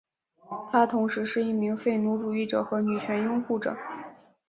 [0.71, 3.77] 他同时是一名废奴主义者和女权拥护者。